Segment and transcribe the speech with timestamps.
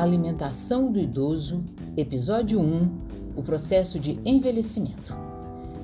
[0.00, 1.62] Alimentação do idoso,
[1.94, 2.90] episódio 1:
[3.36, 5.14] O processo de envelhecimento.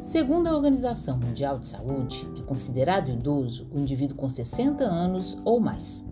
[0.01, 5.61] Segundo a Organização Mundial de Saúde, é considerado idoso o indivíduo com 60 anos ou
[5.61, 6.03] mais.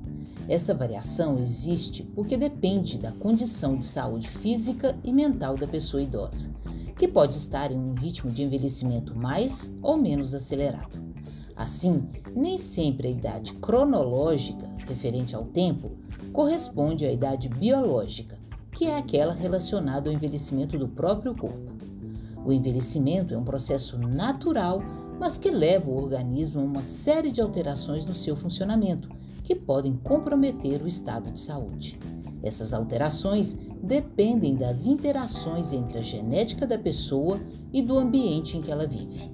[0.46, 6.54] Essa variação existe porque depende da condição de saúde física e mental da pessoa idosa,
[6.98, 11.13] que pode estar em um ritmo de envelhecimento mais ou menos acelerado.
[11.56, 15.92] Assim, nem sempre a idade cronológica, referente ao tempo,
[16.32, 18.38] corresponde à idade biológica,
[18.72, 21.72] que é aquela relacionada ao envelhecimento do próprio corpo.
[22.44, 24.82] O envelhecimento é um processo natural,
[25.18, 29.08] mas que leva o organismo a uma série de alterações no seu funcionamento,
[29.42, 31.98] que podem comprometer o estado de saúde.
[32.42, 37.40] Essas alterações dependem das interações entre a genética da pessoa
[37.72, 39.33] e do ambiente em que ela vive.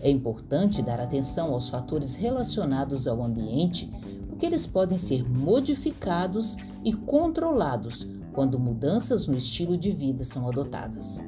[0.00, 3.90] É importante dar atenção aos fatores relacionados ao ambiente,
[4.28, 11.20] porque eles podem ser modificados e controlados quando mudanças no estilo de vida são adotadas.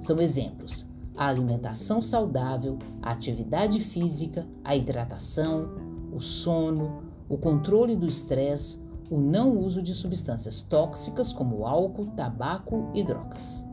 [0.00, 5.70] São exemplos: a alimentação saudável, a atividade física, a hidratação,
[6.12, 12.90] o sono, o controle do estresse, o não uso de substâncias tóxicas como álcool, tabaco
[12.94, 13.67] e drogas.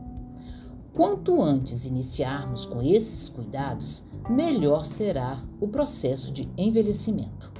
[0.96, 7.52] Quanto antes iniciarmos com esses cuidados, melhor será o processo de envelhecimento.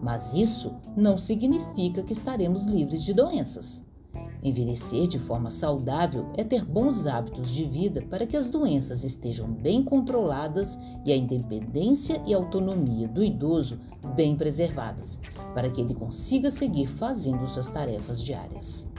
[0.00, 3.84] Mas isso não significa que estaremos livres de doenças.
[4.44, 9.50] Envelhecer de forma saudável é ter bons hábitos de vida para que as doenças estejam
[9.50, 13.80] bem controladas e a independência e autonomia do idoso
[14.14, 15.18] bem preservadas,
[15.52, 18.93] para que ele consiga seguir fazendo suas tarefas diárias.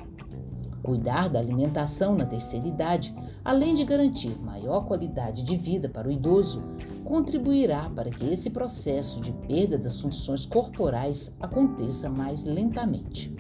[0.86, 3.11] Cuidar da alimentação na terceira idade,
[3.44, 6.64] além de garantir maior qualidade de vida para o idoso,
[7.03, 13.36] contribuirá para que esse processo de perda das funções corporais aconteça mais lentamente.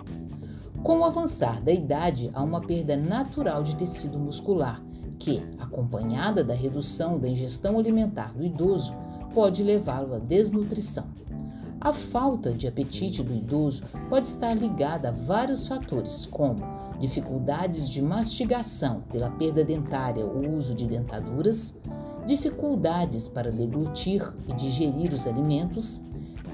[0.81, 4.83] Com o avançar da idade, há uma perda natural de tecido muscular,
[5.19, 8.95] que, acompanhada da redução da ingestão alimentar do idoso,
[9.35, 11.05] pode levá-lo à desnutrição.
[11.85, 16.55] A falta de apetite do idoso pode estar ligada a vários fatores, como
[16.99, 21.75] dificuldades de mastigação pela perda dentária ou uso de dentaduras,
[22.25, 26.01] dificuldades para deglutir e digerir os alimentos,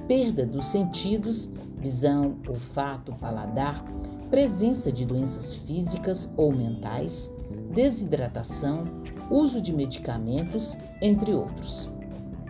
[0.06, 3.86] perda dos sentidos, visão, olfato, paladar,
[4.30, 7.31] presença de doenças físicas ou mentais,
[7.74, 8.84] desidratação,
[9.30, 11.90] uso de medicamentos, entre outros.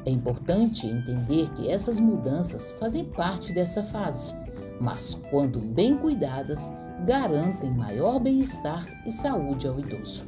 [0.06, 4.36] É importante entender que essas mudanças fazem parte dessa fase,
[4.80, 6.72] mas, quando bem cuidadas,
[7.06, 10.26] garantem maior bem-estar e saúde ao idoso.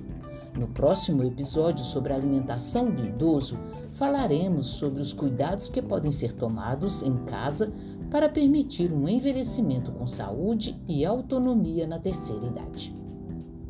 [0.56, 3.60] No próximo episódio sobre a alimentação do idoso,
[3.94, 7.74] falaremos sobre os cuidados que podem ser tomados em casa
[8.12, 13.03] para permitir um envelhecimento com saúde e autonomia na terceira idade.